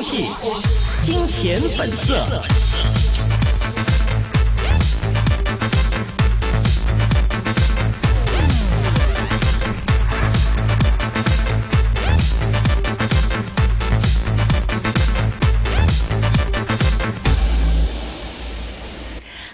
[0.00, 0.24] 游戏，
[1.02, 2.26] 金钱本色。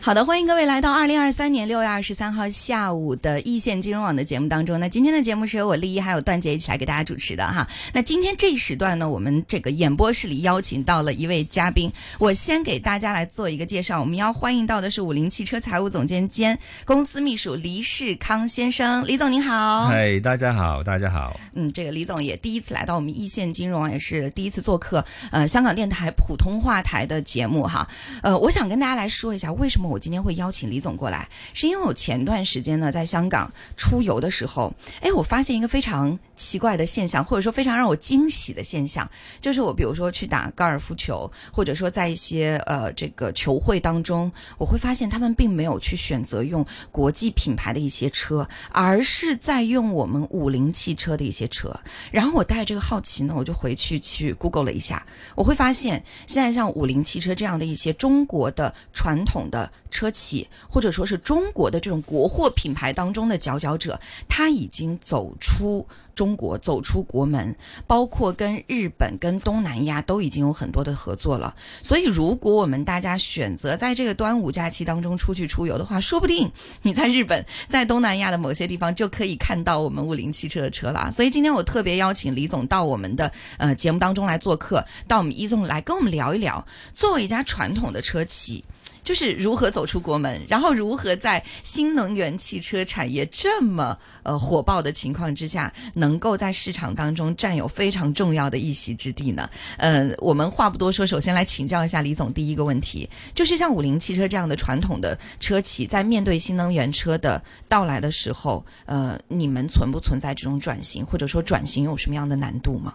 [0.07, 4.79] 好的，欢迎各位来到二零二三年六月二十三号下午的易线金融网的节目当中。
[4.79, 7.67] 那今天的节目是由我丽一还有段姐一起来给大家主持的哈。
[7.93, 13.99] 那今天这一时段呢，我们这个演播室里邀请到了一位嘉宾，我先给大家来做一个介绍。
[13.99, 19.87] 我们要欢迎到的是五菱汽车财务总监兼公司秘书黎世康先生，李总您好。
[19.87, 21.37] 嗨，大家好，大家好。
[21.55, 27.85] 嗯，这个李总也第一次来到我们易线金融网，也是第一次做客呃香港电台普通话台的节目哈。
[28.23, 29.96] 呃，我想跟大家来说一下为什么我。
[29.97, 51.75] 我今天会邀请李总过来，是因为我前段时间呢在香港出游的时候，哎，我发现一个非常奇怪的现象，或者说非常让我惊喜的现象，就是我比如说去打高尔夫球，或者说在一些呃这个球会当中，我会发现他们并没有去选择用国际品牌的一些车，而是在用我们五菱汽车的一些车。
[52.13, 59.73] 然后我带着这个好奇呢，我就回去去 Google 了一下，我会发现现在像五菱汽车这样的一些中国的传统的。
[59.97, 71.55] 车企或者说是中国的这种国货品牌当中的佼佼者，他已经走出中国，走出国门，包括跟日本、跟东南亚都已经有很多的合作了。
[71.83, 76.51] 所以，如果我们大家选择在这个端午假期当中出去出游的话，说不定
[76.83, 81.11] 你在日本、在 东南亚的某些地方就可以看到我们五菱汽车的车了。
[81.13, 88.65] 所以，今天我特别邀请李总到我们的呃节目当中来做客，到我们一纵来跟我们聊一聊，作为一家传统的车企。
[89.07, 99.49] 就是如何走出国门，然后如何在新能源汽车产业这么呃火爆的情况之下，能够在市场当中占有非常重要的一席之地呢？
[99.77, 112.93] 呃，我们话不多说，首先来请教一下李总，第一个问题就是像五菱汽车这样的传统的车企，在面对新能源车的到来的时候，呃，你们存不存在这种转型，或者说转型有什么样的难度吗？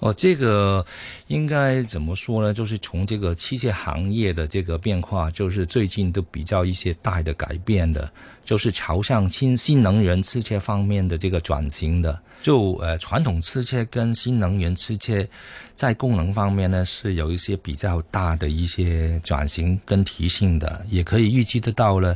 [0.00, 0.84] 哦，这个
[1.28, 2.52] 应该怎么说呢？
[2.52, 8.10] 就是从这个汽车行业的这个变化，就是最近都比较一些大的改变的，
[8.44, 12.20] 就是朝向新新能源汽车方面的这个转型的。
[12.42, 15.26] 就呃，传统汽车跟新能源汽车
[15.74, 22.14] 在功能方面呢，是有一些比较大的一些转型跟提升的，也可以预计得到了。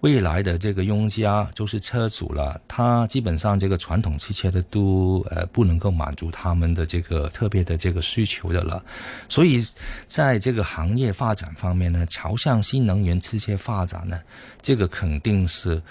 [0.00, 8.84] 未来的这个用家就是车主了，他基本上这个传统汽车的都呃不能够满足他们的这个特别的这个需求的了，
[9.28, 9.60] 所以
[10.06, 14.20] 在这个行业发展方面呢，朝向新能源汽车发展呢，
[14.62, 15.82] 这个肯定是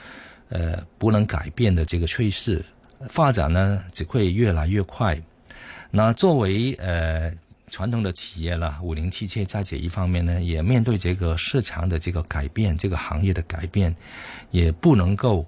[0.49, 2.63] 呃不能改变的这个趋势，
[3.09, 5.21] 发展呢只会越来越快。
[5.91, 7.31] 那作为呃。
[7.69, 13.95] 传统的企业了，五菱汽车在这一方面呢，也面对这个市场的这个改变，这个行业的改变，
[14.51, 15.45] 也不能够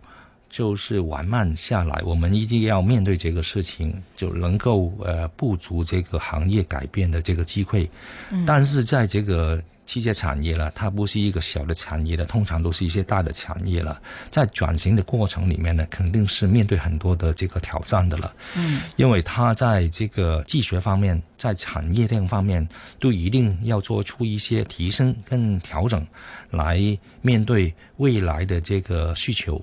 [0.50, 2.02] 就是缓慢下来。
[2.06, 7.90] 我们一定要面对这个事情，就能够呃不足这个行业改变的这个机会。
[8.46, 9.62] 但是在这个。
[9.90, 14.00] 汽车产业了，它不是一个小的产业了，通常都是一些大的产业了。
[14.30, 18.32] 在转型的过程里面呢，肯定是面对很多的这个挑战的了。
[18.56, 22.70] 嗯，因为它在这个技术方面，在产业链方面，
[23.00, 26.06] 都一定要做出一些提升跟调整，
[26.52, 26.80] 来
[27.24, 29.60] 面对未来的这个需求。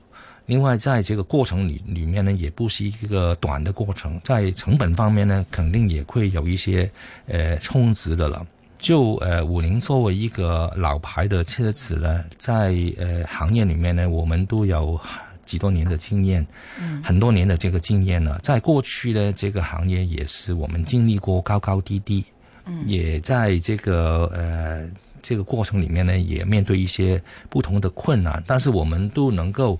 [0.46, 6.90] 另外，在这个过程里里面呢，也不是一个短的过程，在成本方面呢，肯定也会有一些
[7.28, 8.44] 呃充值的了。
[8.78, 15.00] 就呃，五菱作为一个老牌的车子呢，在呃行业里面呢，我们都有
[15.44, 16.46] 几多年的经验，
[16.80, 18.38] 嗯，很多年的这个经验了。
[18.42, 22.24] 在过去呢这个行业也是我们经历过高高低低，
[22.64, 24.88] 嗯，也在这个呃
[25.22, 29.78] 这个过程里面呢，也面对一些不同的困难，但是我们都能够。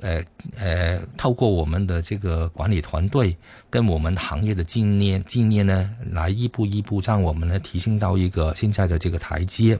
[0.00, 0.22] 呃
[0.56, 3.36] 呃，透过我们的这个管理团队
[3.68, 9.78] 跟我们行业的经验经验呢，来一步一步让我们呢提升到一个现在的这个台阶。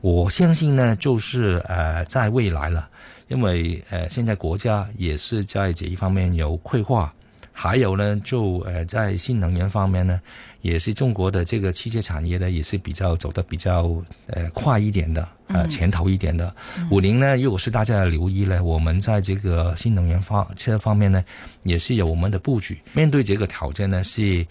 [0.00, 2.88] 我相信呢，就是呃，在未来了，
[3.28, 7.12] 因为呃，现在国家也是在这一方面有规划，
[7.58, 10.20] 还有呢，就呃，在新能源方面呢。
[10.62, 16.52] 也是中国的这个汽车产业呢，也是比较走的比较呃快一点的，呃前头一点的。
[16.90, 21.24] 五菱呢，如果是大家留意呢，我们在这个新能源方车方面呢，
[21.62, 22.76] 也是有我们的布局。
[22.92, 24.44] 面对这个挑战呢，是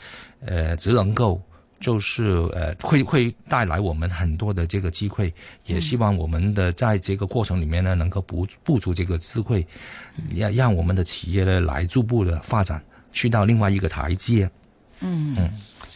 [0.46, 1.42] 呃只能够
[1.81, 2.24] 就是
[2.54, 5.34] 呃会 会带来我们很多的这个机会，
[5.66, 9.68] 也希望我们的在这个过程里面呢，能够补补足这个机会，
[10.34, 12.81] 让让我们的企业呢来逐步的发展，
[13.16, 14.48] 去到另外一个台阶。
[15.00, 15.50] 嗯嗯。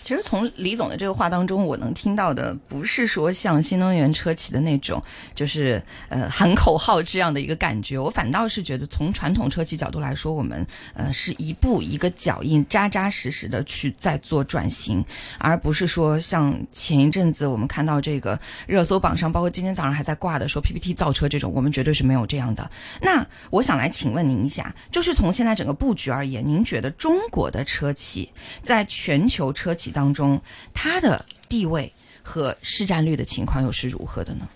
[0.09, 4.99] 其实从李总的这个话当中，我能听到的不是说像新能源车企的那种，
[5.35, 7.95] 就是呃喊口号这样的一个感觉。
[7.95, 10.65] 我反倒是觉得，从传统车企角度来说，我们
[10.95, 15.05] 呃是一步一个脚印，扎扎实实的去在做转型，
[15.37, 22.67] 而不是说像前一阵子我们看到这个热搜榜上，包括今天早上还在挂的说 PPT 造车这种，我们绝对是没有这样的。
[22.99, 28.27] 那我想来请问您一下，就是从现在整个布局而言，您觉得中国的车企
[28.63, 30.41] 在全球车企当当中，
[30.73, 31.91] 它的地位
[32.23, 34.47] 和市占率的情况又是如何的呢？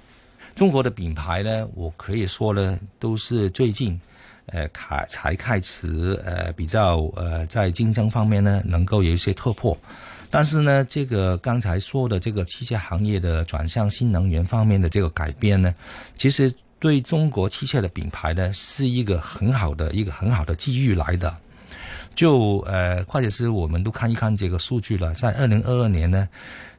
[0.56, 4.00] 中国的品牌呢，我可以说呢，都是最近，
[4.46, 9.78] 呃，开才开始呃比较呃在竞争方面呢能够有一些突破，
[10.30, 15.76] 但是呢，这个刚才说的这个汽车行业的转向新能源方面的这个改变呢，
[16.16, 21.36] 其实对中国汽车的品牌呢是一个很好的一个很好的机遇来的。
[22.16, 26.30] 就呃，或者是我们都看一看这个数据了，在二零二二年呢，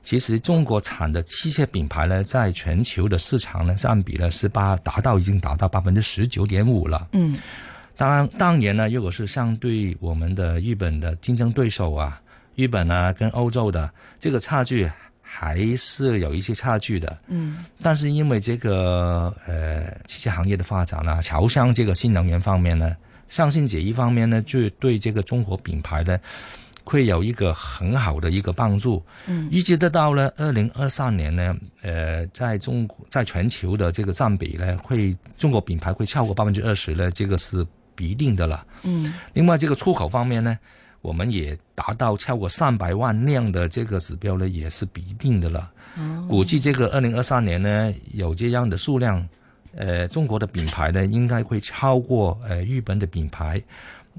[0.05, 7.09] 其实中国产的汽车品牌呢，在全球的市场呢，占比呢是八达到已经达到百分之十九点五了。
[7.13, 7.37] 嗯，
[7.97, 12.21] 当然，当年呢，如果是相对我们的日本的竞争对手啊，
[12.55, 13.91] 日本啊跟欧洲的
[14.21, 14.89] 这个差距
[15.21, 17.19] 还是有一些差距的。
[17.27, 22.97] 嗯，但是因为这个呃汽车行业的发展呢，朝向这个新能源方面呢。
[23.29, 26.19] 相信这一方面呢，就对这个中国品牌呢，
[26.85, 29.03] 会有一个很好的一个帮助。
[29.27, 38.67] 嗯，预计得到呢二零二三年呢，呃，在中国在全球的这个占比呢，会中国品牌会超过百分之二十呢，这个是必定的了。
[38.83, 40.59] 嗯，另外这个出口方面呢，
[41.01, 45.71] 我们也达到超过三百万辆的这个指标呢，也是必定的了。
[45.97, 49.27] 哦，估计这个二零二三年呢，有这样的数量。
[49.77, 53.61] 呃，中国的品牌呢，应该会超过呃日本的品牌，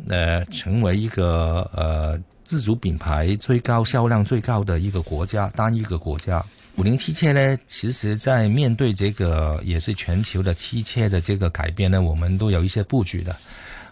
[0.08, 6.44] 呃，成为一个呃自主品牌最高销量最高的一个国家，单一个国家。
[6.78, 13.34] 五菱汽车呢，其实在面对这个也是全球的汽车的这个改变呢，我们都有一些布局的。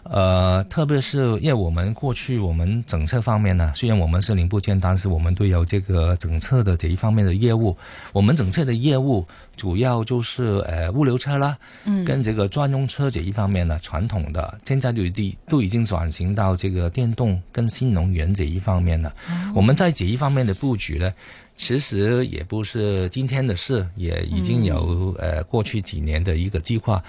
[0.04, 7.76] 呃，特别是因为我们过去我们整车方面呢，虽然我们是零部件，但是我们都有这个整车的这一方面的业务。
[8.12, 19.12] 我们整车的业务主要就是呃物流车啦，嗯，跟这个专用车这一方面呢，传统的现在就已都已经转型到这个电动跟新能源这一方面了。
[19.54, 21.10] 我们在这一方面的布局呢，
[21.56, 27.02] 其实也不是今天的事，也已经有呃过去几年的一个计划。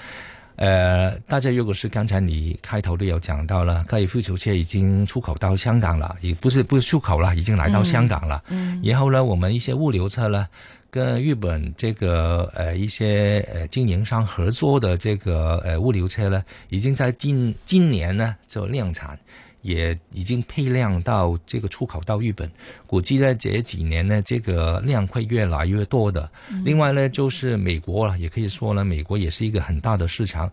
[0.58, 8.42] 呃，大家如果是刚才你开头都有讲到了，高尔夫球车已经出口到香港了，也不是不是出口了，已经来到香港了。
[8.48, 10.48] 嗯，然后呢，我们一些物流车呢，
[10.90, 19.20] 跟日本这个呃一些呃经营商合作的这个呃物流车呢，已经在今今年呢就量产。
[19.66, 22.48] 也已经配量到这个出口到日本，
[22.86, 26.30] 估计呢这几年呢，这个量会越来越多的。
[26.64, 30.48] 另外呢，就是美国了，也可以说呢，美国也是一个很大的市场，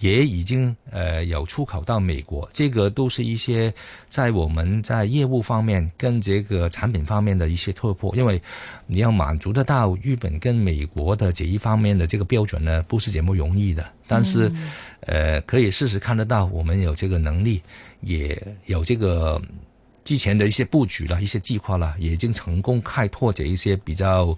[0.00, 2.48] 也已经呃有出口到美国。
[2.52, 3.72] 这个都是一些
[4.08, 8.42] 在我们在业务方面跟这个产品方面的一些突破，因为
[8.88, 13.92] 你要满足得到日本跟美国的这一方面的这个标准呢，不是这么容易的。
[14.08, 14.50] 但是，
[15.06, 17.62] 呃，可以试试看得到，我们有这个能力，
[18.02, 19.40] 也有这个
[20.04, 24.36] 之前的一些布局了，一些计划了，也已经成功开拓着一些比较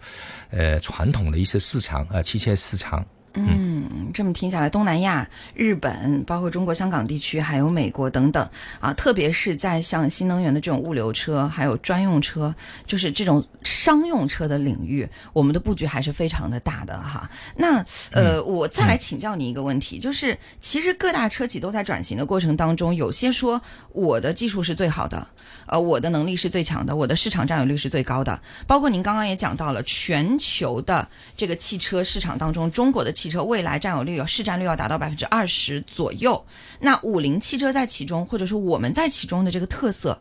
[0.51, 3.05] 呃传统的一些市场啊，汽车市场。
[3.35, 3.68] 嗯，
[4.13, 8.49] 这么听下来，东南亚、日本，包括中国香港地区，还有美国等等
[8.81, 12.55] 啊，特别是在像新能源的这种物流车，还有专用车，
[12.87, 17.29] 就是这种商用车的领域，我们的布局还是非常的大的哈。
[17.57, 23.61] 那呃，我再来请教你一个问题，就是其实各大车企都在转型的过程当中，有些说
[23.93, 25.27] 我的技术是最好的，
[25.67, 36.45] 呃，我的能力是最强的，我的市场占有率是最高的，包括您刚刚也讲到了全球的这个汽车市场当中，中国的汽车未来占有率、市占率要达到百分之二十左右。
[36.81, 40.19] 那五菱汽车在其中，或者说我们在其中的这个特色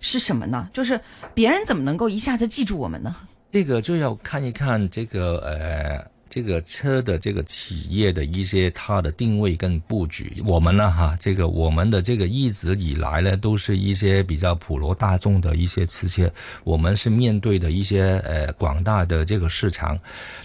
[0.00, 0.68] 是什么呢？
[0.72, 1.00] 就是
[1.34, 3.14] 别人怎么能够一下子记住我们呢？
[3.52, 10.32] 这个就要看一看这个呃，这个车的这个企业的一些它的定位跟布局。
[10.46, 16.32] 我们呢哈，这个我们的这个一直以来呢，都是一些比较普罗大众的一些汽车，
[16.64, 19.98] 我们是面对的一些呃广大的这个市场。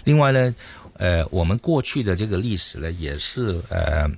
[0.04, 0.54] 另外呢。
[0.98, 4.08] 呃，我们过去的这个历史呢，也是呃，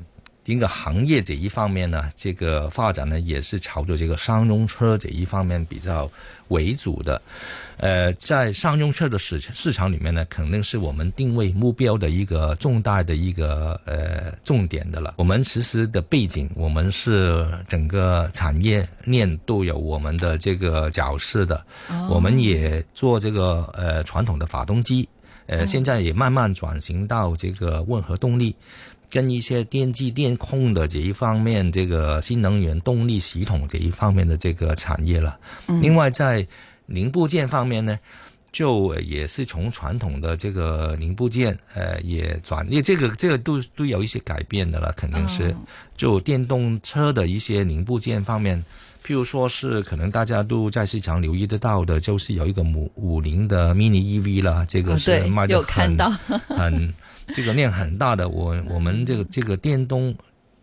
[0.45, 6.11] 一个行业这一方面呢，这个发展呢也是朝着这个商用车这一方面比较
[6.49, 7.21] 为主的。
[7.77, 15.15] 呃，在商用车的市市场里面呢，肯定是我们定位目标的一个重大的一个呃重点的了。
[15.19, 21.65] 我们其实的背景，我们是整个产业链都有我们的这个角色的。
[22.11, 25.09] 我们也做这个呃传统的发动机，
[25.49, 28.55] 呃，现在也慢慢转型到这个混合动力，
[29.11, 35.39] 跟一些电机电控的这一方面，这个新能源动力系统这一方面的这个产业了。
[35.81, 36.47] 另外在
[36.85, 37.99] 零部件方面呢，
[38.53, 45.55] 就也是从传统的这个零部件，呃，也转，因为这个这个都都有一些改变的了，肯定是
[45.97, 48.63] 就电动车的一些零部件方面，
[49.09, 55.97] 譬如说是可能大家都在市场留意得到的，就是有一个五五菱的 mini EV 啦，这个是卖的很
[56.47, 56.95] 很
[57.35, 60.15] 这个量很大的，我我们这个这个电动。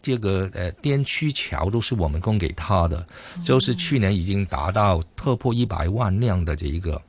[0.04, 3.04] 这个呃电驱桥都是我们供给他的，
[3.44, 7.02] 就是去年已经达到突破一百万辆的这一个，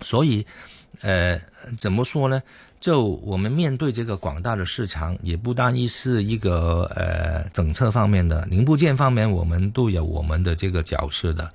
[0.00, 0.42] 所以
[1.02, 1.38] 呃
[1.76, 2.42] 怎么说呢？
[2.80, 11.50] 就我们面对这个广大的市场，也不单一是一个呃整车方面的零部件方面，我们都有我们的这个角色的。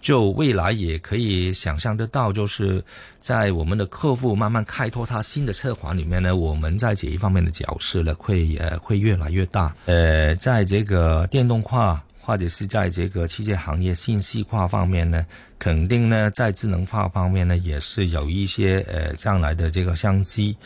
[0.00, 2.82] 就未来也可以想象得到，就是
[3.20, 9.74] 在我们的客户慢慢开拓他新的车款里面呢，我们在这一方面的角色呢，会呃会越来越大。
[9.84, 15.26] 呃，在这个电动化或者是在这个汽车行业信息化方面呢，
[15.58, 20.56] 肯定呢在智能化方面呢，也是有一些呃将来的这个商机。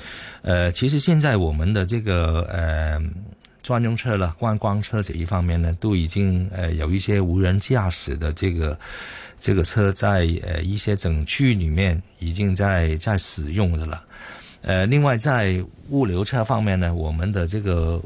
[0.42, 3.00] 呃，其实现在我们的这个呃。
[3.64, 8.78] 专用车了，观光车这一方面呢，都已经呃有一些无人驾驶的这个
[9.40, 14.04] 这个车在呃一些整区里面已经在在使用的了。
[14.60, 17.98] 呃，另外在物流车方面呢，我们的这个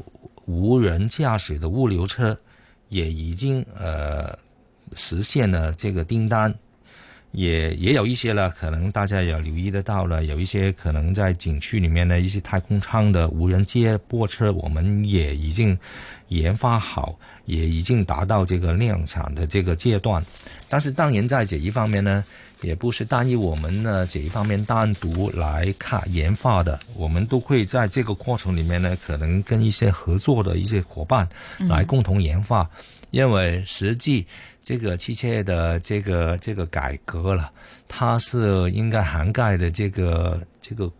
[0.44, 2.38] 无人驾驶的物流车
[2.88, 4.36] 也已经呃
[4.94, 6.52] 实现了这个订单。
[7.32, 15.78] 也也有一些了，可能大家也留意得到了，有一些可能在景区里面的一些太空舱的无人接驳车，我们也已经
[16.28, 20.24] 研发好，也已经达到这个量产的这个阶段。
[20.70, 22.24] 但是当然在这一方面呢，
[22.62, 32.68] 也不是单一我们呢这一方面单独来看研发的，我们都会在这个过程里面呢，可能跟一些合作的一些伙伴来共同研发，
[33.10, 34.26] 因为实际。
[34.68, 37.50] 这个汽车的这个这个改革了，
[37.88, 40.90] 它是应该涵盖的这个这个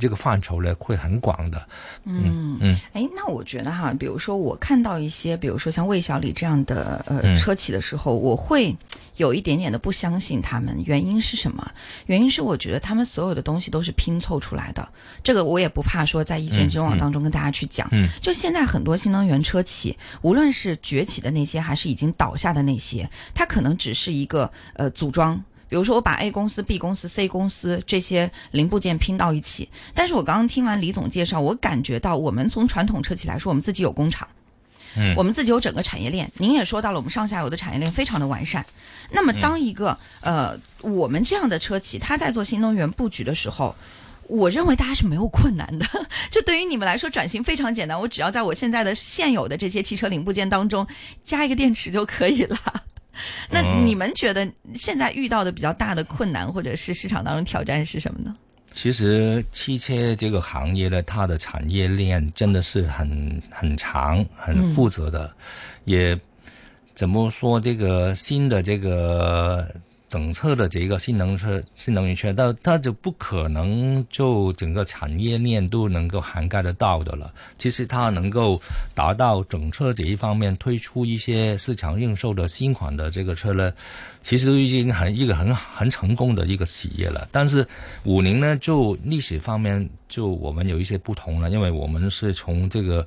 [0.00, 1.68] 这个范畴呢，会很广的。
[2.04, 8.76] 嗯嗯，哎，那我觉得哈，比如说我看到一些，比如说像魏小李这样的呃车企的时候，我会。
[9.16, 11.70] 有一点点的不相信他们，原因是什么？
[12.06, 14.88] 原因是我觉得他们所有的东西都是拼凑出来的。
[15.22, 17.86] 这个我也不怕说在一线金融网当中跟大家去讲。
[18.22, 25.38] 就现在很多新能源车企，无论是崛起的那些，还是已经倒下的那些，它可能只是一个呃组装。
[25.70, 29.66] 比如说我把 A 公司、B 公司、C 公司这些零部件拼到一起。
[29.94, 34.28] 但是我刚刚听完李总介绍，我感觉到我们从传统车企来说，我们自己有工厂。
[34.96, 36.28] 嗯，我们自己有整个产业链。
[36.36, 38.66] 您也说到了，我们上下游的产业链非常的完善。
[39.12, 43.76] 那么，当一个呃我们这样的车企，它在做新能源布局的时候，
[44.26, 45.86] 我认为大家是没有困难的。
[46.32, 50.84] 就对于你们来说，转型非常简单，我只要在我现在的现有的这些汽车零部件当中
[51.22, 52.58] 加一个电池就可以了。
[53.48, 58.36] 那你们觉得现在遇到的比较大的困难，或者是市场当中挑战是什么呢？
[58.72, 65.32] 其实汽车这个行业呢，它的产业链真的是很很长、很负责的，
[65.84, 66.18] 也
[66.94, 69.68] 怎么说这个新的这个。
[70.10, 77.32] 整车的这个新能车、新能源车，它它就不可能就整个产业链都能够涵盖得到的了。
[77.56, 78.60] 其实它能够
[78.92, 83.72] 达到整车这一方面推出一些市场应售的新款的这个车呢，
[84.20, 87.28] 其实都已经很一个很很成功的一个企业了。
[87.30, 87.64] 但是
[88.02, 93.06] 五菱呢，就历史方面就我们有一些不同了，因为我们是从这个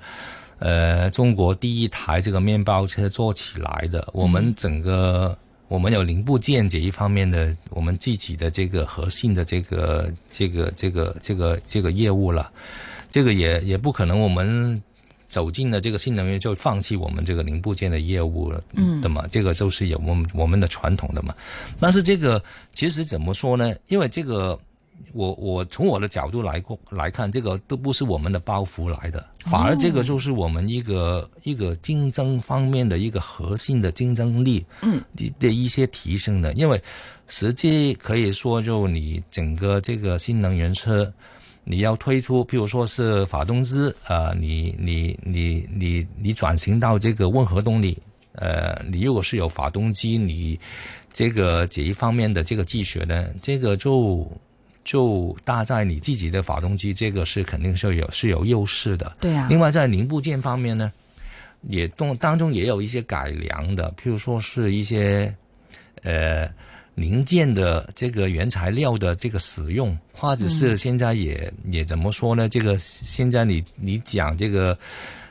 [0.59, 5.37] 呃中国第一台这个面包车做起来的，我们整个。
[5.73, 12.51] 我们有零部件这一方面的，我们自己的这个核心的这个这个这个这个这个业务了，
[13.09, 14.79] 这个也也不可能我们
[15.27, 21.33] 走进了这个新能源就放弃我们这个零部件的业务了，嗯，的嘛，这个就是有我们我们的传统的嘛。
[21.79, 22.39] 但是这个
[22.75, 23.73] 其实怎么说呢？
[23.87, 24.59] 因为这个。
[25.13, 34.99] 我我从我的角度来过来看，这个都不是我们的包袱来的，反而这个就是我们一个一个竞争方面的一个核心的竞争力，嗯，
[35.39, 36.51] 的一些提升的。
[36.53, 36.81] 因为
[37.27, 41.13] 实际可以说，就你整个这个新能源车，
[41.63, 47.95] 你要推出，比如说是发动机，呃，你你你你你转型到这个温合动力，
[48.33, 50.59] 呃，你如果是有发动机，你
[51.11, 54.27] 这个这一方面的这个技术呢，这个就
[54.83, 59.15] 就搭载你自己的发动机，这个是肯定是有是有优势的。
[59.19, 59.47] 对啊。
[59.49, 60.91] 另外在零部件方面呢，
[61.63, 65.33] 也动当中也有一些改良的，譬如说是一些
[66.03, 66.49] 呃。
[66.95, 72.47] 零件的这个原材料的这个使用，或者是现在也也怎么说呢？
[72.47, 74.77] 这个现在你你讲这个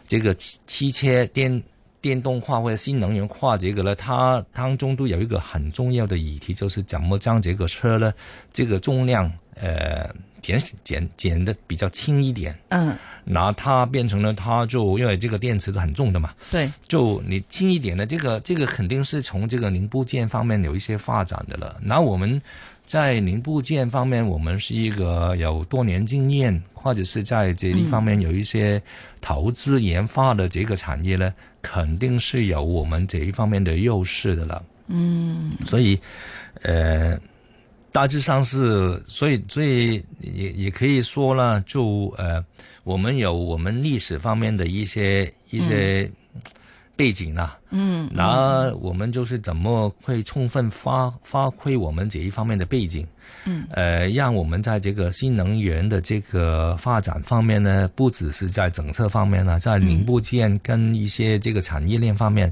[0.04, 1.62] 这个汽车电
[2.00, 8.12] 电动化或者新能源化这个呢，它当中都有一个很重要的议题，就是怎么将这个车呢
[8.52, 10.11] 这个重量呃。
[10.42, 21.80] 减减减的比较轻一点，嗯，那它变成了，它就因为这个电池都很重的嘛，对，就你轻一点的这个这个肯定是从这个零部件方面有一些发展的了。
[21.80, 22.42] 那我们
[22.85, 28.82] 在零部件方面，我们是一个有多年经验，或者是在这一方面有一些
[29.21, 31.32] 投资研发的这个产业呢，
[31.62, 34.61] 肯定是有我们这一方面的优势的了。
[34.88, 35.97] 嗯，所以，
[36.62, 37.16] 呃。
[37.92, 42.42] 大致上是，所以所以也也可以说呢，就呃，
[42.84, 46.11] 我们有我们历史方面的一些一些
[46.96, 53.06] 背景啊，嗯，那我们就是怎么会充分发发挥我们这一方面的背景，
[53.44, 62.50] 嗯，呃，让我们在这个新能源的这个发展方面呢，不只是在政策方面呢，在零部件跟一些这个产业链方面，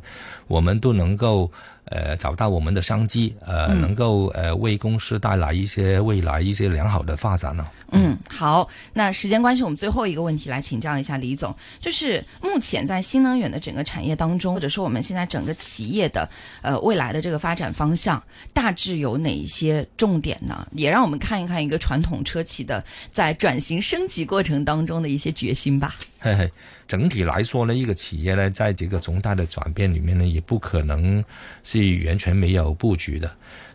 [0.48, 1.50] 我们都能够。
[1.90, 7.66] 呃，找到我们的商机，呃，能够呃为公司带来一些未来一些良好的发展呢。
[7.92, 16.28] 嗯，好，那时间关系，我们最后一个问题来请教一下李总，就是目前在新能源的整个产业当中，或者说我们现在整个企业的
[16.62, 20.66] 呃未来的这个发展方向，大致有哪一些重点呢？
[20.70, 25.96] 也让我们看一看一个传统车企的在转型升级过程当中的一些决心吧。
[26.22, 26.48] 嘿嘿，
[26.86, 31.24] 整体来说呢，一个企业呢，在这个重大的转变里面呢，也不可能
[31.64, 33.30] 是完全没有布局的。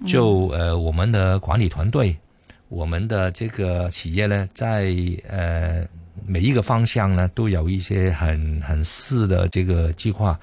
[0.05, 2.15] 就呃，我们的管理团队，
[2.69, 4.93] 我们的这个企业呢，在
[5.29, 5.85] 呃
[6.25, 10.39] 每一个方向呢，都有一些很很细的这个计划。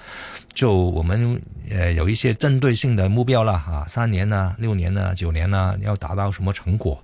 [0.55, 1.41] 就我们
[1.71, 7.03] 呃有一些针对性的目标了啊，三年呢、六年呢、九年呢，要达到什么成果？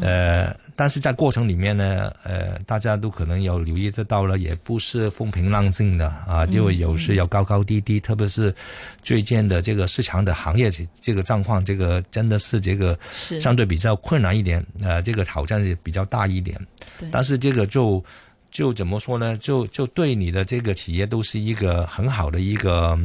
[0.00, 8.54] 呃，但是在过程里面呢，呃，大家都可能有留意得到了，也不是风平浪静的啊，就有时有高高低低，特别是
[9.02, 12.98] 最近的这个市场的行业这个状况，这个真的是这个
[13.38, 16.58] 相对比较困难一点，呃，这个挑战也比较大一点。
[17.10, 18.04] 但是这个就。
[18.52, 19.36] 就怎么说呢？
[19.38, 22.96] 就就对你的这个企业都是一个很好的一个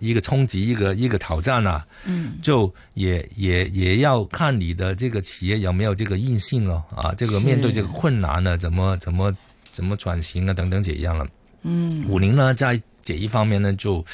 [0.00, 1.86] 一个冲击，一个一个挑战啊。
[2.04, 7.14] 嗯，就也也也要看你的这个企业有没有这个硬性了啊。
[7.16, 9.32] 这个面对这个困难呢，怎么怎么
[9.70, 11.26] 怎么转型啊，等等这样了。
[11.62, 12.78] 嗯，五菱呢，在。
[13.06, 14.04] 这一方面呢，就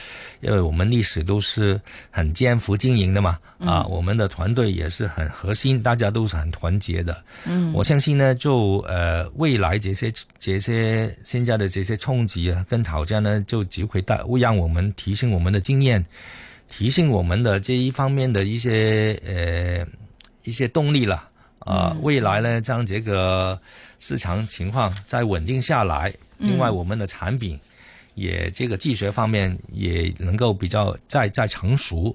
[0.42, 7.24] 因为我们历史都是很艰苦经营的嘛，啊，我们的团队也是很核心，大家都是很团结的。
[7.46, 16.05] 嗯，我相信呢，就呃未来这些这些现在的这些冲击啊跟挑战呢，就只会带会让我们提升我们的经验，
[16.68, 19.87] 提升我们的这一方面的一些呃
[20.44, 21.31] 一些动力了。
[21.61, 23.59] 啊，未来呢，将这个
[24.00, 27.59] 市场情况再稳定下来，另外我们的产品。
[28.14, 32.14] 也这个技术方面也能够比较再再成熟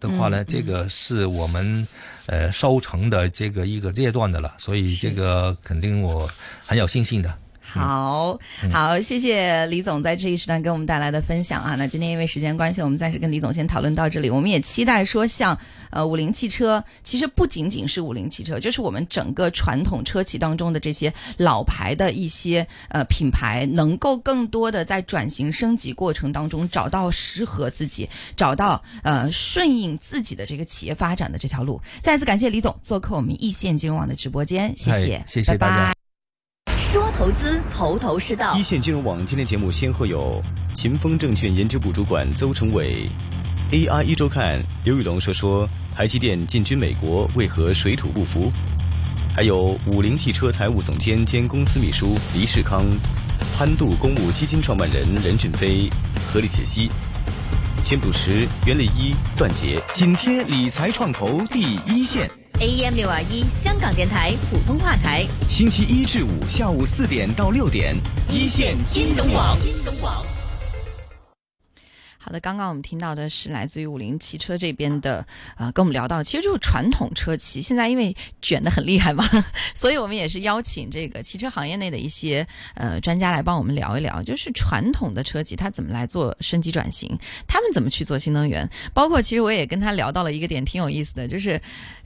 [0.00, 1.86] 的话呢，这个是我们
[2.26, 6.28] 呃收成的这个一个阶段的了，所以这个肯定我
[6.66, 7.38] 很有信心的。
[7.80, 8.38] 好
[8.72, 11.74] 好，谢谢李总在这一时段给我们带来的分享啊。
[11.76, 14.30] 那今天因为时间关系，我们暂时跟李总先讨论到这里。
[14.30, 15.58] 我们也期待说，像
[15.90, 31.80] 呃五菱汽车，其实不仅仅是五菱汽车，就是我们整个传统车企当中的这些老牌的一些呃品牌，能够更多的在转型升级过程当中找到适合自己、找到呃顺应自己的这个企业发展的这条路。
[32.02, 35.93] 再次感谢李总做客我们易线金融网的直播间，谢谢，谢谢大家。
[36.76, 38.54] 说投资，头头是道。
[38.56, 40.42] 一线金融网今天节目先后有
[40.74, 43.08] 秦风证券研究部主管邹成伟
[43.70, 48.50] ，AI 一周看刘宇龙说说台积电进军美国为何水土不服，
[49.34, 52.84] 还有五菱汽车财务总监兼公司秘书黎世康，
[53.56, 55.88] 潘度公募基金创办人任俊飞，
[56.28, 56.90] 合理解析。
[57.84, 62.28] 先主持袁立一、段杰，紧贴理财创投第一线。
[62.60, 67.96] AM 六二一香港电台普通话台，星期一至五下午四点到六点，
[68.30, 69.58] 一线金融网。
[69.58, 70.24] 金融网
[72.16, 72.34] 好的。
[72.34, 75.24] 的，刚刚我们听到的是来自于五菱汽车这边的，
[75.56, 79.24] 呃，跟我们聊到，其实就是传统车企，现在因为卷得很厉害嘛，
[79.74, 91.60] 所以我们也是邀请这个汽车行业内的一些呃专家来帮我们聊一聊，就是传统的车企它怎么来做升级转型，他们怎么去做新能源，包括其实我也跟他聊到了一个点，挺有意思的，就是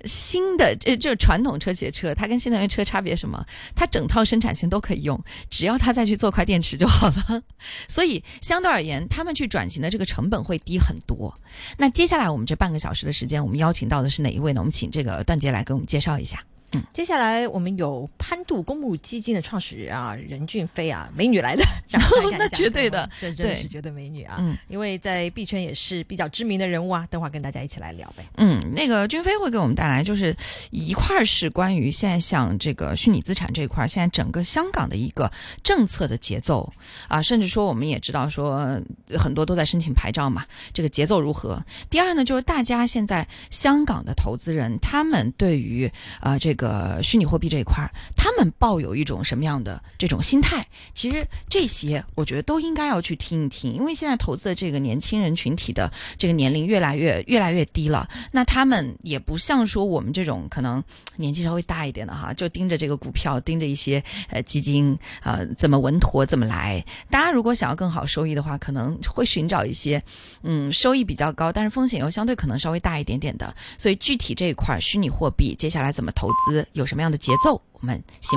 [0.04, 3.44] 新的这这传统车企的车，它跟新能源车差别什么？
[3.74, 5.18] 它整套生产线都可以用，
[5.50, 7.42] 只要它再去做块电池就好了。
[7.88, 11.32] 所以相对而言，他们去转型的这个成本会低很多。
[11.76, 14.60] 那接下来我们这半个小时的时间，我们邀请到的是哪一位呢？
[14.60, 16.42] 我们请这个段杰来给我们介绍一下。
[16.72, 24.36] 嗯，接下来我们有潘度公募基金的创始人啊，任俊飞啊， 美女来的， 然后那绝对的， 这真的是绝对美女啊。
[24.38, 28.22] 嗯，因为在币圈也是比较知名的人物啊，等会儿跟大家一起来聊呗。
[28.36, 30.36] 嗯，那个俊飞会给我们带来就是
[30.70, 35.30] 一块是关于现在像这个虚拟资产这一块，现在整个香港的一个
[35.62, 36.70] 政策的节奏
[37.08, 38.78] 啊，甚至说我们也知道说
[39.16, 41.58] 很多都在申请牌照嘛，这个节奏如何？
[41.88, 46.54] 第二呢，就是大家现在香港的投资人他们对于啊这。
[46.57, 50.66] 个个虚拟货币这一块，他们抱有一种什么样的这种心态？
[50.92, 60.82] 其实这些我觉得都应该要去听一听，因为现在投资的这个年轻人群体的这个年龄越来越越来越低了，那他们也不像说我们这种可能
[61.16, 66.84] 年纪稍微大一点的哈，就盯着这个股票，盯着一些呃基金呃怎么稳妥怎么来。
[67.08, 70.02] 大家如果想要更好收益的话，可能会寻找一些
[70.42, 73.54] 嗯收益比较高，但是风险又相对可能稍微大一点点的。
[73.78, 76.47] 所以具体这一块虚拟货币接下来怎么投资？
[76.72, 77.60] 有什么样的节奏？
[77.72, 78.36] 我们希。